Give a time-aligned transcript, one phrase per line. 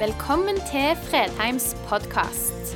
[0.00, 2.70] Velkommen til Fredheims podkast.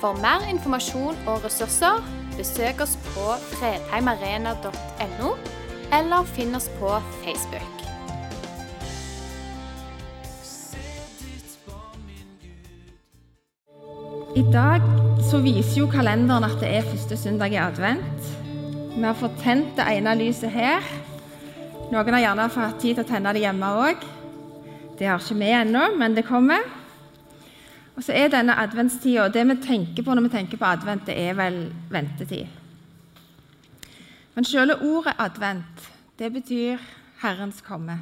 [0.00, 2.00] For mer informasjon og ressurser,
[2.38, 5.34] besøk oss på fredheimarena.no,
[5.98, 7.84] eller finn oss på Facebook.
[14.32, 14.88] I dag
[15.28, 18.36] så viser jo kalenderen at det er første søndag i advent.
[18.96, 20.80] Vi har fått tent det ene lyset her.
[21.92, 24.14] Noen har gjerne fått tid til å tenne det hjemme òg.
[24.98, 26.64] Det har ikke vi ennå, men det kommer.
[27.98, 31.16] Og så er denne adventstida Det vi tenker på når vi tenker på advent, det
[31.18, 32.46] er vel ventetid.
[34.34, 35.88] Men selve ordet advent,
[36.18, 36.82] det betyr
[37.22, 37.98] Herrens komme.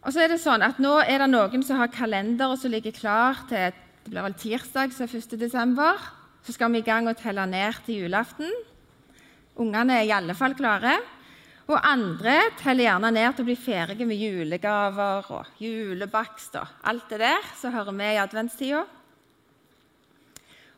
[0.00, 2.94] Og så er det sånn at Nå er det noen som har kalendere som ligger
[2.96, 3.72] klar til
[4.06, 5.34] det blir vel tirsdag, så 1.
[5.40, 5.98] desember.
[6.46, 8.52] Så skal vi i gang og telle ned til julaften.
[9.58, 10.92] Ungene er i alle fall klare.
[11.66, 17.08] Og andre teller gjerne ned til å bli ferdige med julegaver og julebakst og alt
[17.10, 18.84] det der som hører med i adventstida.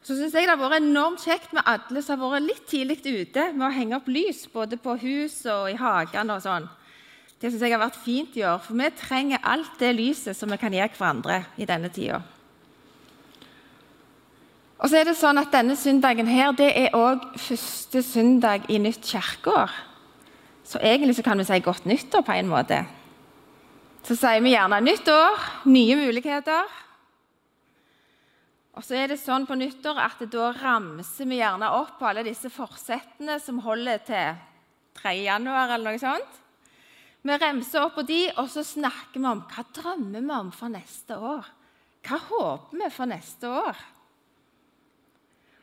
[0.01, 3.03] Så syns jeg det har vært enormt kjekt med alle som har vært litt tidlig
[3.05, 6.69] ute med å henge opp lys både på hus og i hagene og sånn.
[7.39, 10.51] Det syns jeg har vært fint i år, for vi trenger alt det lyset som
[10.51, 12.23] vi kan gi hverandre i denne tida.
[14.79, 18.79] Og så er det sånn at Denne søndagen her, det er òg første søndag i
[18.81, 19.75] nytt kirkeår.
[20.69, 22.83] Så egentlig så kan vi si godt nyttår på en måte.
[24.05, 26.75] Så sier vi gjerne nytt år, nye muligheter.
[28.77, 32.27] Og så er det sånn på nyttår at da ramser vi gjerne opp på alle
[32.27, 34.37] disse forsettene som holder til
[35.01, 35.17] 3.
[35.25, 36.37] januar eller noe sånt.
[37.25, 40.71] Vi remser opp på de, og så snakker vi om hva drømmer vi om for
[40.73, 41.49] neste år.
[42.07, 43.85] Hva håper vi for neste år?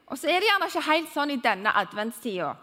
[0.09, 2.55] Og så er det gjerne ikke helt sånn i denne adventstida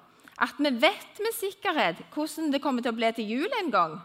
[0.43, 3.99] at vi vet med sikkerhet hvordan det kommer til å bli til jul en gang.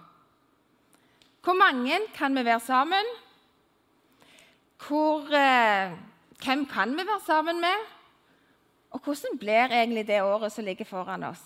[1.42, 3.14] Hvor mange kan vi være sammen?
[4.84, 5.96] Hvor, eh,
[6.44, 7.86] hvem kan vi være sammen med?
[8.92, 11.42] Og hvordan blir egentlig det året som ligger foran oss?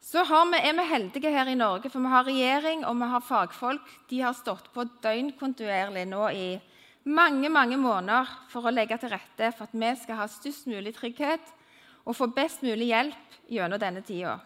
[0.00, 3.20] Så vi, er vi heldige her i Norge, for vi har regjering og vi har
[3.20, 3.88] fagfolk.
[4.10, 6.60] De har stått på døgnkontinuerlig nå i
[7.04, 10.92] mange mange måneder for å legge til rette for at vi skal ha størst mulig
[10.98, 11.54] trygghet
[12.04, 14.38] og få best mulig hjelp gjennom denne tida.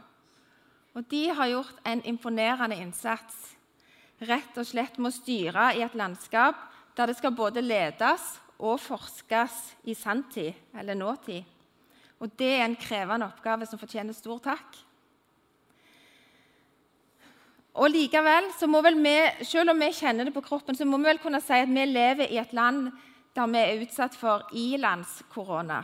[0.95, 3.35] Og de har gjort en imponerende innsats,
[4.25, 6.61] rett og slett med å styre i et landskap
[6.95, 8.23] der det skal både ledes
[8.63, 9.57] og forskes
[9.91, 11.43] i sanntid, eller nåtid.
[12.23, 14.79] Og det er en krevende oppgave som fortjener stor takk.
[17.75, 18.53] Og likevel,
[19.03, 21.69] vi, Selv om vi kjenner det på kroppen, så må vi vel kunne si at
[21.69, 22.93] vi lever i et land
[23.35, 25.83] der vi er utsatt for ilandskorona.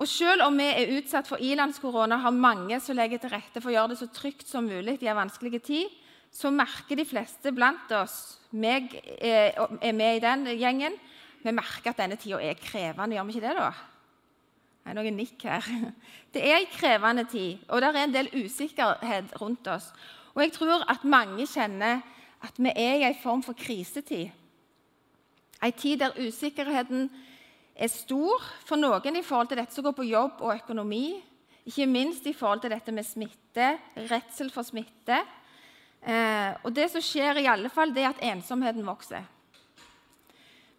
[0.00, 3.68] Og selv om vi er utsatt for ilandskorona, har mange som legger til rette for
[3.68, 5.92] å gjøre det så trygt som mulig i en vanskelig tid,
[6.32, 10.96] så merker de fleste blant oss meg eh, er med i den gjengen,
[11.42, 13.16] vi merker at denne tida er krevende.
[13.16, 13.70] Gjør vi ikke det, da?
[14.80, 15.68] Det er noen nikk her.
[16.34, 19.88] Det er en krevende tid, og det er en del usikkerhet rundt oss.
[20.34, 22.04] Og jeg tror at mange kjenner
[22.40, 24.30] at vi er i en form for krisetid.
[25.60, 27.10] En tid der usikkerheten
[27.80, 31.04] er stor for noen i forhold til dette som går på jobb og økonomi.
[31.66, 33.72] Ikke minst i forhold til dette med smitte,
[34.10, 35.20] redsel for smitte.
[36.00, 39.24] Eh, og det som skjer, i alle fall, det er at ensomheten vokser.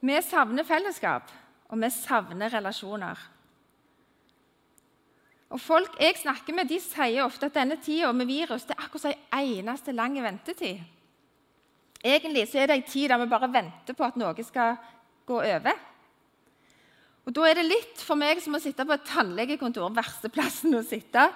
[0.01, 1.29] Vi savner fellesskap,
[1.69, 3.27] og vi savner relasjoner.
[5.51, 8.85] Og Folk jeg snakker med, de sier ofte at denne tida med virus det er
[8.85, 10.79] akkurat en eneste lang ventetid.
[12.01, 14.79] Egentlig så er det en tid der vi bare venter på at noe skal
[15.27, 15.90] gå over.
[17.25, 20.73] Og Da er det litt for meg som å sitte på et tannlegekontor, verste plassen
[20.73, 21.27] å sitte.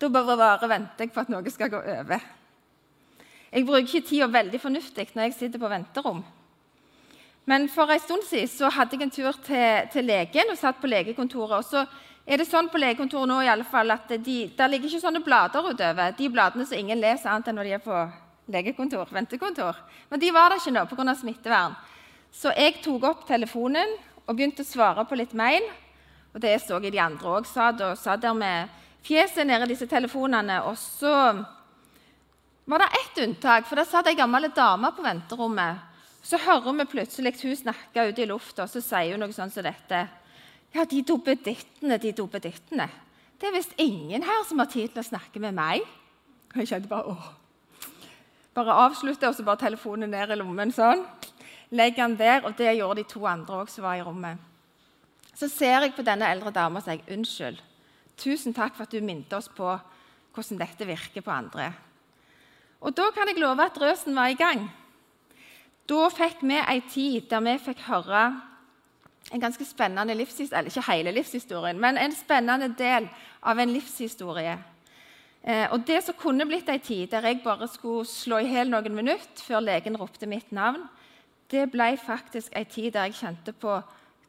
[0.00, 2.20] Da bare, bare venter jeg på at noe skal gå over.
[3.50, 6.20] Jeg bruker ikke tida veldig fornuftig når jeg sitter på venterom.
[7.50, 10.78] Men for en stund siden så hadde jeg en tur til, til legen og satt
[10.80, 11.58] på legekontoret.
[11.58, 11.86] og så
[12.26, 15.24] er det sånn på legekontoret nå i alle fall at de, der ligger ikke sånne
[15.24, 16.12] blader utover.
[16.14, 18.02] De bladene som ingen leser annet enn når de er på
[18.54, 19.80] legekontor, ventekontor.
[20.10, 21.14] Men de var der ikke nå pga.
[21.16, 21.74] smittevern.
[22.30, 23.96] Så jeg tok opp telefonen
[24.30, 25.64] og begynte å svare på litt mail.
[26.30, 27.72] Og det så jeg de andre òg sa.
[27.74, 28.68] og satt der med
[29.02, 30.62] fjeset nede i disse telefonene.
[30.70, 31.14] Og så
[32.64, 35.82] var det ett unntak, for der satt ei gammel dame på venterommet.
[36.22, 39.50] Så hører vi plutselig hun snakke ute i lufta, og så sier hun noe sånn
[39.50, 40.06] som dette.
[40.70, 42.86] Ja, de duppedittene, de duppedittene.
[43.40, 45.82] Det er visst ingen her som har tid til å snakke med meg.
[46.54, 47.30] Jeg kjente bare åh.
[48.54, 51.02] Bare avslutte, og så bare telefonen ned i lommen sånn.
[51.70, 54.38] Legg han der, og det gjorde de to andre òg som var i rommet.
[55.34, 57.60] Så ser jeg på denne eldre dama og sier unnskyld.
[58.20, 59.70] Tusen takk for at du minte oss på
[60.34, 61.70] hvordan dette virker på andre.
[62.80, 64.66] Og da kan jeg love at røsen var i gang.
[65.88, 68.24] Da fikk vi ei tid der vi fikk høre
[69.30, 73.08] en ganske spennende livshistorie Eller ikke hele livshistorien, men en spennende del
[73.42, 74.58] av en livshistorie.
[75.42, 78.70] Eh, og Det som kunne blitt ei tid der jeg bare skulle slå i hjel
[78.70, 80.88] noen minutter før legen ropte mitt navn,
[81.50, 83.80] det ble faktisk ei tid der jeg kjente på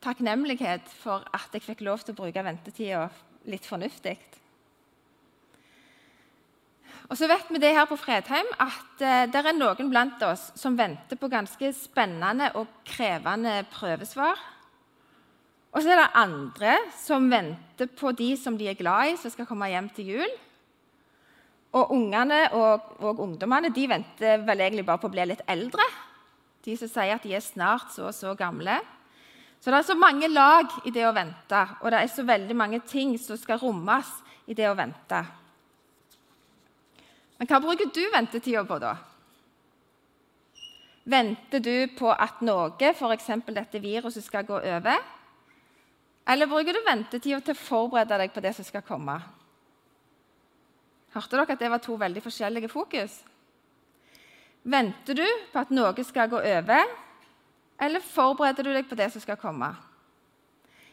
[0.01, 3.07] takknemlighet for at jeg fikk lov til å bruke ventetida
[3.49, 4.17] litt fornuftig.
[7.11, 10.47] Og så vet vi det her på Fredheim at eh, det er noen blant oss
[10.55, 14.39] som venter på ganske spennende og krevende prøvesvar.
[15.71, 19.31] Og så er det andre som venter på de som de er glad i, som
[19.31, 20.37] skal komme hjem til jul.
[21.75, 25.85] Og ungene og, og ungdommene de venter vel egentlig bare på å bli litt eldre.
[26.65, 28.79] De som sier at de er snart så og så gamle.
[29.61, 32.55] Så det er så mange lag i det å vente, og det er så veldig
[32.57, 34.09] mange ting som skal rommes
[34.49, 35.21] i det å vente.
[37.37, 38.95] Men hva bruker du ventetida på, da?
[41.09, 43.29] Venter du på at noe, f.eks.
[43.49, 44.97] dette viruset, skal gå over?
[46.29, 49.17] Eller bruker du ventetida til å forberede deg på det som skal komme?
[51.13, 53.17] Hørte dere at det var to veldig forskjellige fokus?
[54.63, 56.91] Venter du på at noe skal gå over,
[57.81, 59.71] eller forbereder du deg på det som skal komme?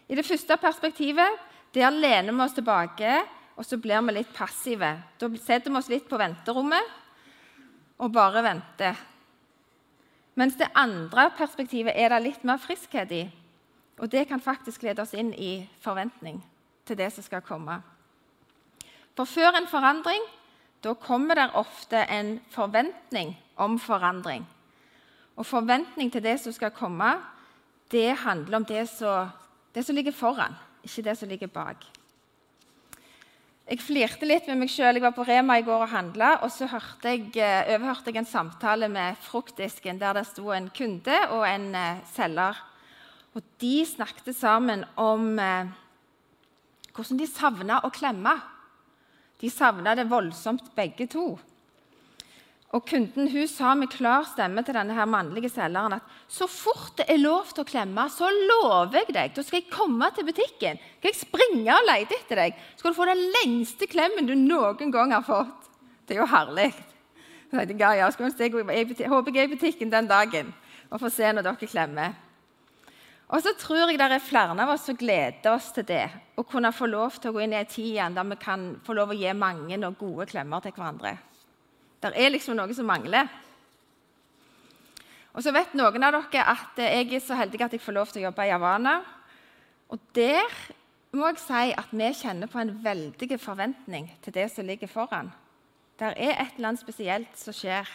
[0.09, 1.44] I det første perspektivet
[1.76, 3.19] der lener vi oss tilbake
[3.59, 4.93] og så blir vi litt passive.
[5.19, 6.94] Da setter vi oss litt på venterommet
[7.99, 8.94] og bare venter.
[10.38, 13.25] Mens det andre perspektivet er det litt mer friskhet i.
[13.99, 16.38] Og det kan faktisk lede oss inn i forventning
[16.87, 17.81] til det som skal komme.
[19.19, 20.23] For før en forandring
[20.85, 24.47] da kommer det ofte en forventning om forandring.
[25.39, 27.17] Og forventning til det som skal komme,
[27.91, 29.31] det handler om det som,
[29.75, 30.55] det som ligger foran,
[30.85, 31.87] ikke det som ligger bak.
[33.69, 34.97] Jeg flirte litt med meg sjøl.
[34.97, 36.31] Jeg var på Rema i går og handla.
[36.41, 36.65] Og så
[37.05, 41.75] jeg, eh, overhørte jeg en samtale med fruktdisken der det sto en kunde og en
[41.77, 42.57] uh, selger.
[43.37, 45.69] Og De snakket sammen om uh,
[46.97, 48.33] hvordan de savna å klemme.
[49.38, 51.37] De savna det voldsomt, begge to.
[52.76, 56.99] Og Kunden hun sa med klar stemme til denne her mannlige selgeren at så fort
[56.99, 60.29] det er lov til å klemme, så lover jeg deg, da skal jeg komme til
[60.29, 60.76] butikken.
[60.99, 62.61] Skal jeg springe og lete etter deg.
[62.75, 65.73] Så skal du få den lengste klemmen du noen gang har fått.
[66.05, 66.69] Det er jo herlig.
[67.49, 70.52] Så jeg, ja, ja, jeg, håper jeg er i butikken den dagen
[70.91, 72.17] og får se når dere klemmer.
[73.29, 76.07] Og så tror jeg det er flere av oss som gleder oss til det.
[76.41, 78.71] Å kunne få lov til å gå inn i en tid igjen der vi kan
[78.87, 81.13] få lov å gi mange og gode klemmer til hverandre.
[82.01, 83.29] Det er liksom noe som mangler.
[85.37, 88.09] Og så vet noen av dere at jeg er så heldig at jeg får lov
[88.11, 88.95] til å jobbe i Havana.
[89.93, 90.49] Og der
[91.13, 95.29] må jeg si at vi kjenner på en veldig forventning til det som ligger foran.
[95.99, 97.89] Det er et eller annet spesielt som skjer.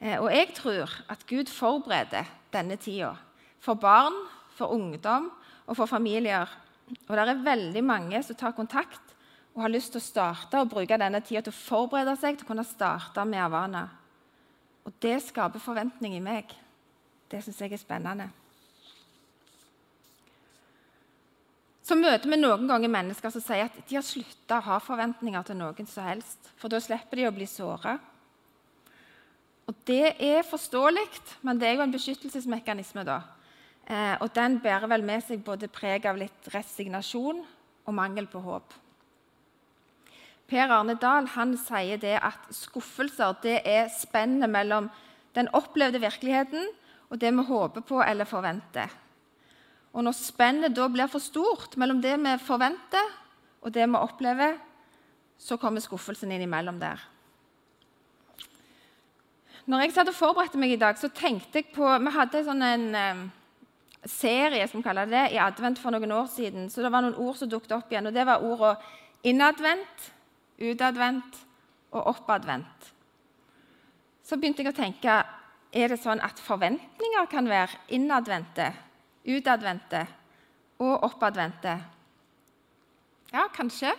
[0.00, 3.14] Eh, og jeg tror at Gud forbereder denne tida
[3.60, 4.14] for barn,
[4.58, 5.30] for ungdom
[5.66, 6.48] og for familier.
[7.06, 9.14] Og det er veldig mange som tar kontakt
[9.54, 12.46] og har lyst til å starte og bruke denne tida til å forberede seg til
[12.46, 13.88] å kunne starte med Havana.
[14.86, 16.52] Og det skaper forventning i meg.
[17.28, 18.28] Det syns jeg er spennende.
[21.88, 25.48] Så møter vi noen ganger mennesker som sier at de har slutta å ha forventninger
[25.48, 27.96] til noen som helst, for da slipper de å bli såra.
[29.68, 31.06] Og Det er forståelig,
[31.42, 33.04] men det er jo en beskyttelsesmekanisme.
[33.04, 33.22] da.
[33.88, 37.40] Eh, og Den bærer vel med seg både preg av litt resignasjon
[37.88, 38.74] og mangel på håp.
[40.48, 44.88] Per Arne Dahl han sier det at skuffelser det er spennet mellom
[45.36, 46.68] den opplevde virkeligheten
[47.08, 48.92] og det vi håper på eller forventer.
[49.96, 53.14] Og Når spennet da blir for stort mellom det vi forventer
[53.64, 54.58] og det vi opplever,
[55.38, 57.00] så kommer skuffelsen inn imellom der.
[59.68, 62.64] Når jeg satt og forberedte meg i dag, så tenkte jeg på Vi hadde sånn
[62.64, 63.26] en um,
[64.06, 66.68] serie som kaller det, i advent for noen år siden.
[66.70, 68.06] Så det var noen ord som dukket opp igjen.
[68.06, 68.76] og Det var ordene
[69.26, 70.12] innadvendt,
[70.58, 71.40] utadvendt
[71.90, 72.92] og oppadvendt.
[74.22, 75.22] Så begynte jeg å tenke
[75.68, 78.70] er det sånn at forventninger kan være innadvendte,
[79.28, 80.04] utadvendte
[80.80, 81.74] og oppadvendte.
[83.32, 83.92] Ja, kanskje.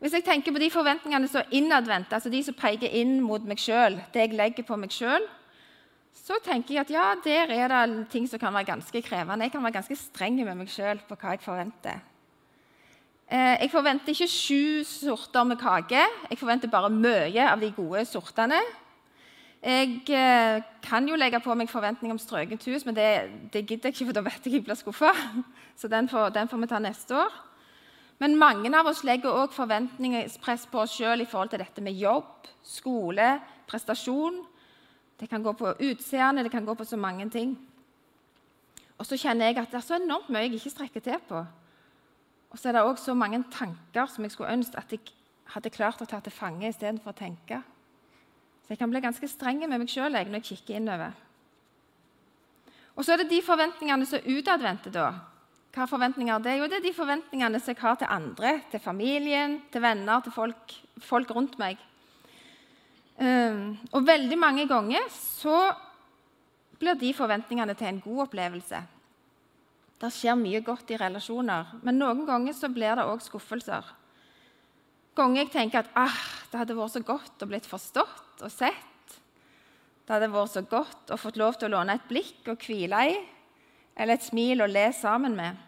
[0.00, 3.44] Hvis jeg tenker på de forventningene som er innadvendte, altså de som peker inn mot
[3.46, 5.26] meg sjøl, det jeg legger på meg sjøl,
[6.14, 9.44] så tenker jeg at ja, der er det ting som kan være ganske krevende.
[9.46, 12.02] Jeg kan være ganske streng med meg sjøl på hva jeg forventer.
[13.30, 16.02] Eh, jeg forventer ikke sju sorter med kake.
[16.30, 18.58] Jeg forventer bare mye av de gode sortene.
[19.60, 23.08] Jeg eh, kan jo legge på meg forventning om strøkent hus, men det,
[23.52, 25.12] det, gidder jeg ikke, for da vet jeg jeg blir skuffa.
[25.80, 27.34] Så den får, den får, vi ta neste år.
[28.20, 31.96] Men mange av oss legger òg forventningspress på oss sjøl i forhold til dette med
[31.96, 33.34] jobb, skole,
[33.68, 34.42] prestasjon.
[35.20, 37.54] Det kan gå på utseende, det kan gå på så mange ting.
[38.98, 41.42] Og så kjenner jeg at det er så enormt mye jeg ikke strekker til på.
[42.50, 45.12] Og så er det òg så mange tanker som jeg skulle ønske at jeg
[45.54, 47.60] hadde klart å ta til fange istedenfor å tenke.
[48.64, 51.12] Så jeg kan bli ganske streng med meg sjøl når jeg kikker innover.
[52.96, 54.92] Og så er det de forventningene som er utadvendte.
[54.92, 55.12] da.
[55.70, 56.56] Hva forventninger er det?
[56.58, 60.34] Jo, det er de forventningene som jeg har til andre, til familien, til venner, til
[60.34, 61.78] folk, folk rundt meg.
[63.20, 65.74] Um, og veldig mange ganger så
[66.80, 68.80] blir de forventningene til en god opplevelse.
[70.00, 73.84] Det skjer mye godt i relasjoner, men noen ganger så blir det òg skuffelser.
[75.18, 79.18] Ganger jeg tenker at ah, det hadde vært så godt å blitt forstått og sett.
[80.06, 83.04] Det hadde vært så godt å fått lov til å låne et blikk og hvile
[83.10, 83.18] i
[84.00, 85.58] eller et smil å le sammen med.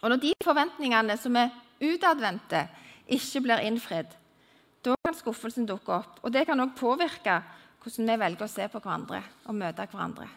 [0.00, 1.52] Og Når de forventningene som er
[1.84, 2.64] utadvendte,
[3.12, 4.08] ikke blir innfridd,
[4.84, 6.18] da kan skuffelsen dukke opp.
[6.22, 7.40] Og Det kan òg påvirke
[7.82, 10.28] hvordan vi velger å se på hverandre og møte hverandre.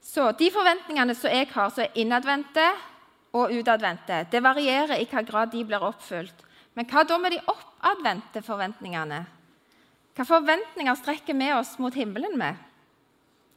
[0.00, 2.66] Så De forventningene som jeg har, som er innadvendte
[3.32, 6.46] og utadvendte, det varierer i hvilken grad de blir oppfylt.
[6.74, 9.24] Men hva da med de oppadvendte forventningene?
[10.14, 12.56] Hvilke forventninger strekker vi oss mot himmelen med?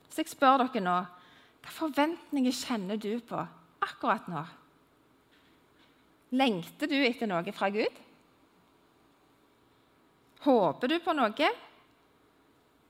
[0.10, 0.98] Så jeg spør dere nå
[1.64, 3.40] hvilke forventninger kjenner du på
[3.84, 4.44] akkurat nå?
[6.36, 8.03] Lengter du etter noe fra Gud?
[10.44, 11.50] Håper du på noe?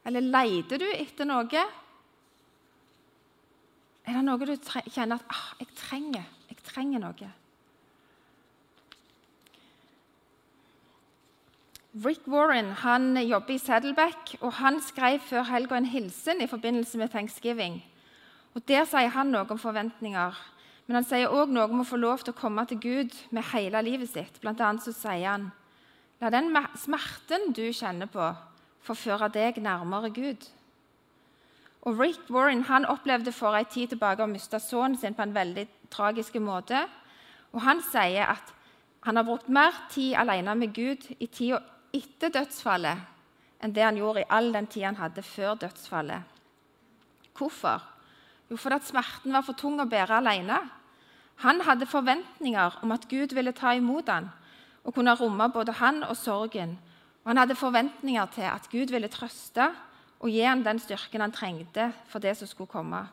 [0.03, 1.63] Eller leter du etter noe?
[4.03, 4.55] Er det noe du
[4.91, 7.31] kjenner at ah, jeg trenger, jeg trenger noe?
[12.03, 16.97] Rick Warren han jobber i Saddleback, og han skrev før helga en hilsen i forbindelse
[16.97, 17.83] med thanksgiving.
[18.57, 20.39] Og Der sier han noe om forventninger,
[20.87, 23.45] men han sier òg noe om å få lov til å komme til Gud med
[23.53, 24.41] hele livet sitt.
[24.41, 25.51] Blant annet så sier han
[26.23, 28.23] La den smerten du kjenner på,
[28.87, 30.45] forføre deg nærmere Gud.
[31.83, 35.33] Og Rick Warren han opplevde for en tid tilbake å miste sønnen sin på en
[35.35, 36.85] veldig tragisk måte.
[37.51, 38.53] Og Han sier at
[39.03, 41.59] han har brukt mer tid alene med Gud i tida
[41.91, 43.09] etter dødsfallet
[43.59, 46.23] enn det han gjorde i all den tid han hadde før dødsfallet.
[47.35, 47.83] Hvorfor?
[48.47, 50.61] Jo, fordi at smerten var for tung å bære alene.
[51.43, 54.31] Han hadde forventninger om at Gud ville ta imot ham
[54.83, 56.77] og kunne romme både han og sorgen.
[57.23, 59.69] Og han hadde forventninger til at Gud ville trøste
[60.19, 63.05] og gi ham den styrken han trengte for det som skulle komme.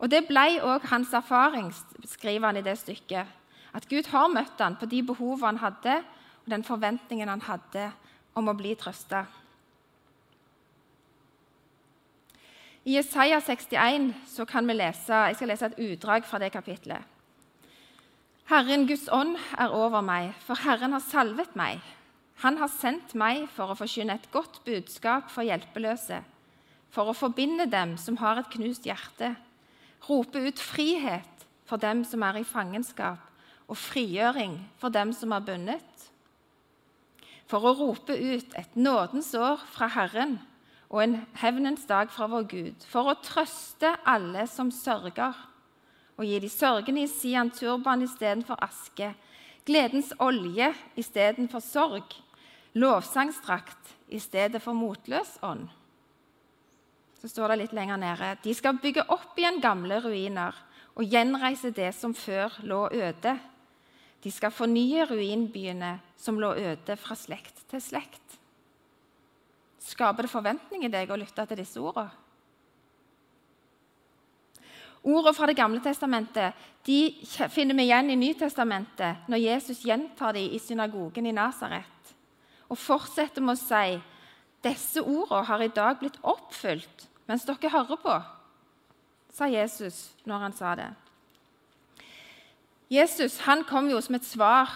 [0.00, 1.72] Og Det ble òg hans erfaring,
[2.08, 3.26] skriver han i det stykket.
[3.74, 6.00] At Gud har møtt ham på de behovene han hadde,
[6.44, 7.90] og den forventningen han hadde
[8.34, 9.26] om å bli trøsta.
[12.84, 17.04] I Isaiah 61 så kan vi lese, jeg skal lese et utdrag fra det kapitlet.
[18.50, 21.78] Herren Guds ånd er over meg, for Herren har salvet meg.
[22.42, 26.18] Han har sendt meg for å forkynne et godt budskap for hjelpeløse,
[26.90, 29.36] for å forbinde dem som har et knust hjerte,
[30.08, 33.22] rope ut frihet for dem som er i fangenskap,
[33.70, 35.90] og frigjøring for dem som er bundet
[37.50, 40.38] for å rope ut et nådens år fra Herren
[40.90, 45.34] og en hevnens dag fra vår Gud, for å trøste alle som sørger,
[46.20, 49.14] og gi de sørgende i Sian turban istedenfor aske,
[49.64, 50.68] gledens olje
[51.00, 52.16] istedenfor sorg,
[52.76, 55.64] lovsangstrakt i stedet for motløs ånd.
[57.20, 60.56] Så står det litt lenger nede de skal bygge opp igjen gamle ruiner
[60.92, 63.36] og gjenreise det som før lå øde.
[64.20, 68.36] De skal fornye ruinbyene som lå øde fra slekt til slekt.
[69.80, 72.12] Skaper det forventning i deg å lytte til disse ordene?
[75.02, 76.98] Ordene fra Det gamle testamentet de
[77.48, 82.14] finner vi igjen i Nytestamentet når Jesus gjentar dem i synagogen i Nasaret
[82.70, 84.00] og fortsetter med å si
[84.64, 88.16] disse ordene har i dag blitt oppfylt mens dere hører på,
[89.32, 90.88] sa Jesus når han sa det.
[92.90, 94.72] Jesus han kom jo som et svar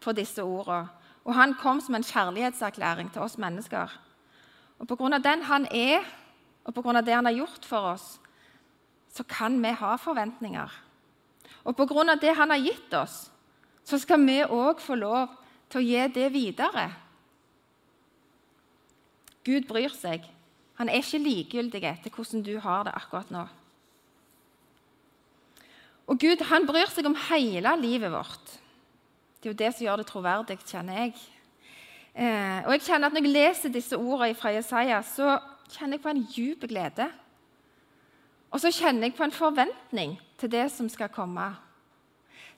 [0.00, 0.88] på disse ordene,
[1.28, 3.92] og han kom som en kjærlighetserklæring til oss mennesker.
[4.80, 5.18] Og Pga.
[5.20, 6.00] den han er,
[6.64, 7.00] og pga.
[7.00, 8.18] det han har gjort for oss,
[9.10, 10.70] så kan vi ha forventninger.
[11.64, 12.14] Og pga.
[12.14, 13.30] det han har gitt oss,
[13.84, 15.28] så skal vi òg få lov
[15.70, 16.90] til å gi det videre.
[19.44, 20.24] Gud bryr seg.
[20.76, 23.46] Han er ikke likegyldig til hvordan du har det akkurat nå.
[26.10, 28.56] Og Gud han bryr seg om hele livet vårt.
[29.40, 31.14] Det er jo det som gjør det troverdig, kjenner jeg.
[32.14, 35.38] Eh, og jeg kjenner at Når jeg leser disse ordene fra Jesaja, så
[35.70, 37.06] kjenner jeg på en dyp glede.
[38.50, 41.52] Og så kjenner jeg på en forventning til det som skal komme.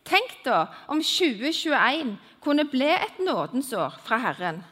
[0.08, 4.62] Tenk da om 2021 kunne bli et nådens år fra Herren.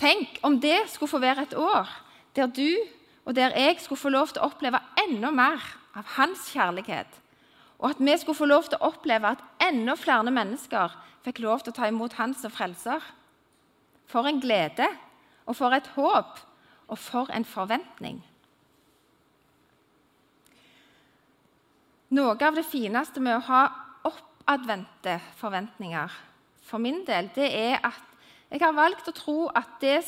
[0.00, 1.90] Tenk om det skulle få være et år
[2.36, 2.68] der du
[3.24, 7.10] og der jeg skulle få lov til å oppleve enda mer av hans kjærlighet.
[7.78, 11.62] Og at vi skulle få lov til å oppleve at enda flere mennesker fikk lov
[11.62, 13.04] til å ta imot hans som frelser.
[14.10, 14.88] For en glede,
[15.46, 16.40] og for et håp,
[16.88, 18.18] og for en forventning.
[22.10, 23.60] Noe av det fineste med å ha
[24.08, 26.14] oppadvendte forventninger
[26.66, 28.06] for min del, det er at
[28.50, 30.00] jeg har valgt å tro at det,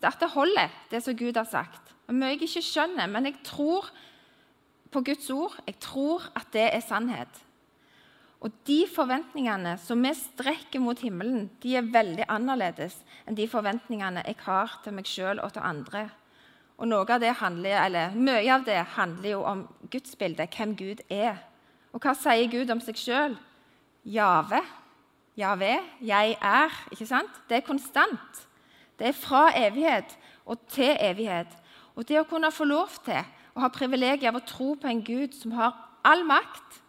[0.00, 1.92] at det holder, det som Gud har sagt.
[2.08, 3.90] Mye jeg ikke skjønner, men jeg tror
[4.90, 5.58] på Guds ord.
[5.68, 7.42] Jeg tror at det er sannhet.
[8.40, 12.96] Og de forventningene som vi strekker mot himmelen, de er veldig annerledes
[13.28, 16.06] enn de forventningene jeg har til meg sjøl og til andre.
[16.80, 17.76] Og av handler,
[18.16, 21.49] Mye av det handler jo om gudsbildet, hvem Gud er.
[21.92, 23.34] Og hva sier Gud om seg sjøl?
[24.04, 24.62] Jave.
[25.38, 25.72] Jave.
[26.00, 26.76] Jeg er.
[26.92, 27.42] Ikke sant?
[27.48, 28.46] Det er konstant.
[28.98, 30.16] Det er fra evighet
[30.46, 31.52] og til evighet.
[31.96, 33.20] Og det å kunne få lov til
[33.54, 35.74] å ha privilegiet av å tro på en Gud som har
[36.06, 36.80] all makt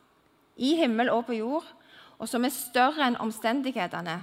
[0.62, 1.66] i himmel og på jord,
[2.22, 4.20] og som er større enn omstendighetene,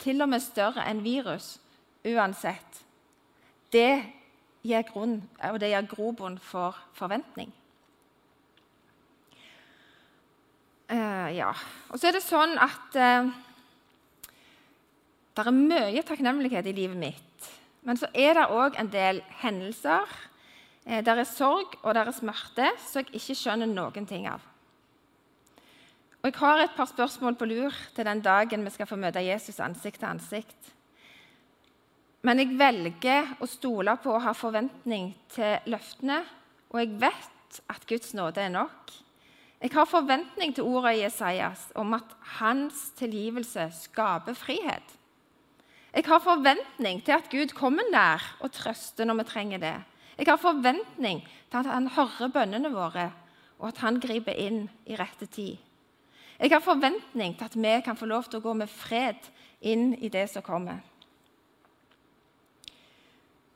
[0.00, 1.58] til og med større enn virus,
[2.06, 2.80] uansett,
[3.72, 4.00] det
[4.64, 7.52] gir grunn, og det gir grobunn for forventning.
[10.90, 11.52] Uh, ja.
[11.90, 13.28] Og så er det sånn at uh,
[15.36, 17.50] det er mye takknemlighet i livet mitt.
[17.86, 20.10] Men så er det òg en del hendelser.
[20.82, 24.42] Uh, der er sorg og der er smerte som jeg ikke skjønner noen ting av.
[26.20, 29.22] Og Jeg har et par spørsmål på lur til den dagen vi skal få møte
[29.24, 30.72] Jesus ansikt til ansikt.
[32.26, 36.18] Men jeg velger å stole på og ha forventning til løftene,
[36.68, 38.92] og jeg vet at Guds nåde er nok.
[39.60, 44.96] Jeg har forventning til ordet Jesajas om at hans tilgivelse skaper frihet.
[45.94, 49.74] Jeg har forventning til at Gud kommer nær og trøster når vi trenger det.
[50.18, 51.20] Jeg har forventning
[51.50, 53.10] til at han hører bønnene våre,
[53.58, 55.56] og at han griper inn i rette tid.
[56.40, 59.28] Jeg har forventning til at vi kan få lov til å gå med fred
[59.60, 60.80] inn i det som kommer.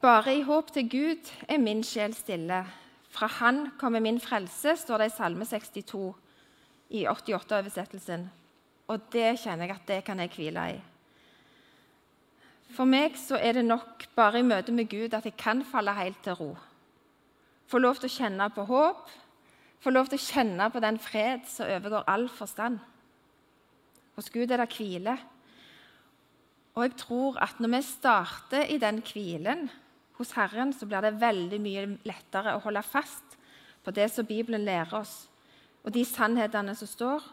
[0.05, 2.65] Bare i håp til Gud er min sjel stille.
[3.15, 6.15] Fra Han kommer min frelse, står det i Salme 62
[6.91, 8.27] i 88-oversettelsen.
[8.91, 10.81] Og det kjenner jeg at det kan jeg hvile i.
[12.75, 15.95] For meg så er det nok bare i møte med Gud at jeg kan falle
[15.95, 16.49] helt til ro.
[17.71, 19.07] Få lov til å kjenne på håp,
[19.81, 22.81] få lov til å kjenne på den fred som overgår all forstand.
[24.19, 25.15] Hos Gud er det hvile.
[26.75, 29.69] Og jeg tror at når vi starter i den hvilen,
[30.19, 33.39] hos Herren, så blir det veldig mye lettere å holde fast
[33.85, 35.27] på det som Bibelen lærer oss.
[35.85, 37.25] Og de sannhetene som står,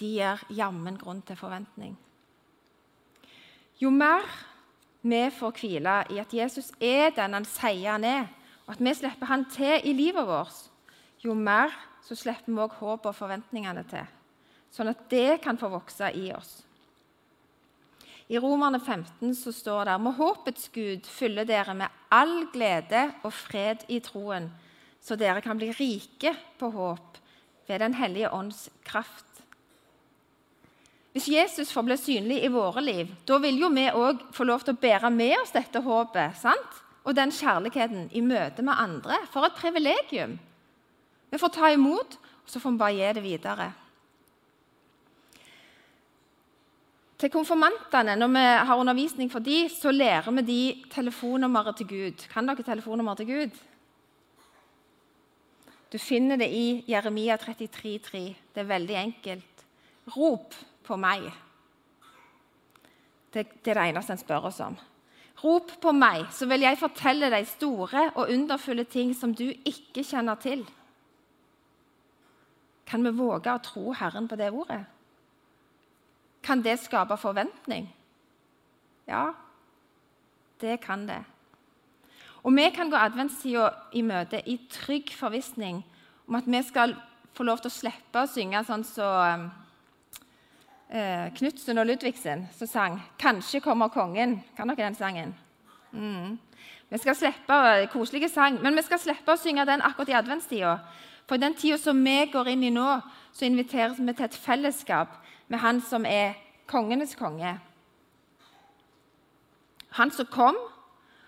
[0.00, 1.94] de gir jammen grunn til forventning.
[3.78, 4.24] Jo mer
[5.04, 8.28] vi får hvile i at Jesus er den han sier han er,
[8.64, 10.70] og at vi slipper han til i livet vårt,
[11.20, 11.72] jo mer
[12.04, 14.06] så slipper vi òg håpet og forventningene til,
[14.72, 16.62] sånn at det kan få vokse i oss.
[18.28, 23.32] I Romerne 15 så står det må håpets Gud fylle dere med all glede og
[23.36, 24.48] fred i troen,
[25.00, 27.20] så dere kan bli rike på håp
[27.68, 29.26] ved Den hellige ånds kraft.
[31.12, 34.64] Hvis Jesus får bli synlig i våre liv, da vil jo vi òg få lov
[34.64, 36.80] til å bære med oss dette håpet sant?
[37.04, 39.20] og den kjærligheten i møte med andre.
[39.32, 40.38] For et privilegium!
[41.30, 43.66] Vi får ta imot, og så får vi bare gi det videre.
[47.24, 52.26] Til konfirmantene, når vi har undervisning for dem, så lærer vi de telefonnummeret til Gud.
[52.28, 53.54] Kan dere telefonnummeret til Gud?
[55.92, 58.20] Du finner det i Jeremia 33,3.
[58.52, 59.64] Det er veldig enkelt.
[60.12, 60.52] Rop
[60.84, 61.24] på meg.
[63.32, 64.76] Det, det er det eneste en spør oss om.
[65.40, 70.04] Rop på meg, så vil jeg fortelle deg store og underfulle ting som du ikke
[70.04, 70.68] kjenner til.
[72.84, 74.84] Kan vi våge å tro Herren på det ordet?
[76.44, 77.88] Kan det skape forventning?
[79.08, 79.32] Ja,
[80.60, 81.22] det kan det.
[82.44, 85.80] Og vi kan gå adventstida i møte i trygg forvissning
[86.28, 86.92] om at vi skal
[87.34, 89.50] få lov til å slippe å synge sånn som så,
[90.90, 94.42] eh, Knutsen og Ludvigsen som sang 'Kanskje kommer kongen'.
[94.56, 95.34] Kan dere den sangen?
[95.92, 96.38] Mm.
[96.90, 100.78] Vi skal slippe koselige sang, men vi skal slippe å synge den akkurat i adventstida.
[101.26, 102.88] For i den tida som vi går inn i nå,
[103.32, 105.16] så inviteres vi til et fellesskap
[105.48, 106.34] med Han som er
[106.66, 107.58] kongenes konge.
[109.94, 110.56] Han som kom,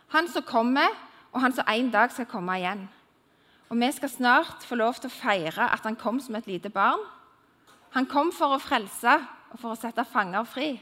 [0.08, 0.88] han som kommer,
[1.32, 2.88] og han som en dag skal komme igjen.
[3.68, 6.70] Og Vi skal snart få lov til å feire at han kom som et lite
[6.70, 7.02] barn.
[7.90, 9.18] Han kom for å frelse
[9.52, 10.80] og for å sette fanger fri.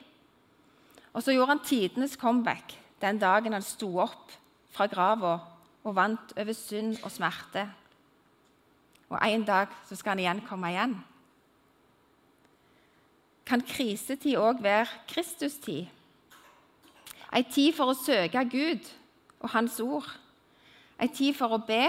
[1.14, 4.32] Og så gjorde han tidenes comeback den dagen han sto opp
[4.74, 5.38] fra grava
[5.84, 7.68] og vant over synd og smerte.
[9.14, 10.94] Og en dag så skal han igjen komme igjen.
[13.46, 15.86] Kan krisetid òg være Kristustid?
[17.34, 18.88] Ei tid for å søke Gud
[19.42, 20.06] og Hans ord.
[20.98, 21.86] Ei tid for å be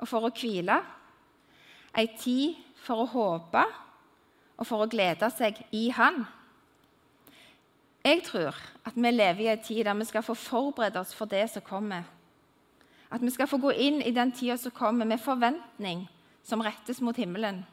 [0.00, 0.80] og for å hvile.
[1.96, 3.62] Ei tid for å håpe
[4.56, 6.24] og for å glede seg i Han.
[8.06, 11.28] Jeg tror at vi lever i en tid der vi skal få forberede oss for
[11.30, 12.04] det som kommer.
[13.10, 16.06] At vi skal få gå inn i den tida som kommer, med forventning
[16.46, 17.64] som rettes mot himmelen.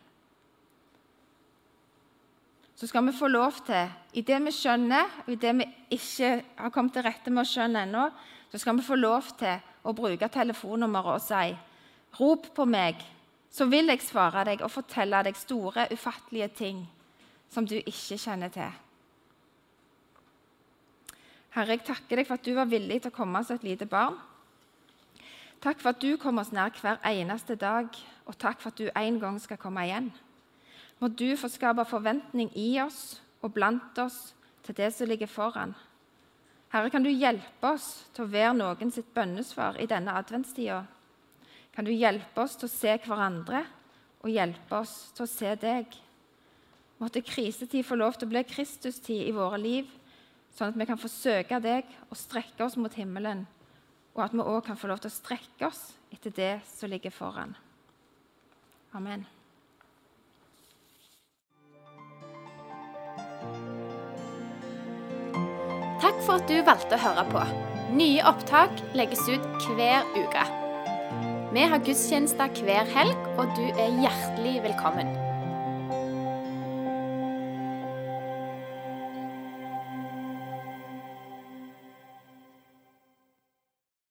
[2.76, 6.32] Så skal vi få lov til, i det vi skjønner, og i det vi ikke
[6.58, 8.08] har kommet til rette med å skjønne ennå,
[8.52, 11.54] så skal vi få lov til å bruke telefonnummeret og si
[12.14, 13.00] Rop på meg,
[13.50, 16.84] så vil jeg svare deg og fortelle deg store, ufattelige ting
[17.50, 18.70] som du ikke kjenner til.
[21.54, 23.88] Herre, jeg takker deg for at du var villig til å komme som et lite
[23.90, 24.18] barn.
[25.63, 27.88] Takk for at du kom oss nær hver eneste dag,
[28.28, 30.10] og takk for at du en gang skal komme igjen.
[30.99, 34.34] Må du få skape forventning i oss og blant oss
[34.67, 35.71] til det som ligger foran.
[36.73, 40.82] Herre, kan du hjelpe oss til å være noen sitt bønnesvar i denne adventstida?
[41.76, 43.63] Kan du hjelpe oss til å se hverandre
[44.23, 45.95] og hjelpe oss til å se deg?
[46.99, 49.88] Måtte krisetid få lov til å bli Kristustid i våre liv
[50.54, 53.45] sånn at vi kan få søke deg og strekke oss mot himmelen,
[54.13, 57.13] og at vi òg kan få lov til å strekke oss etter det som ligger
[57.13, 57.56] foran.
[58.93, 59.26] Amen.
[66.04, 67.43] Takk for at du valgte å høre på.
[67.97, 70.45] Nye opptak legges ut hver uke.
[71.54, 75.23] Vi har gudstjenester hver helg, og du er hjertelig velkommen.